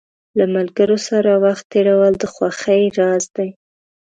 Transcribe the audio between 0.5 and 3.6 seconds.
ملګرو سره وخت تېرول د خوښۍ راز دی.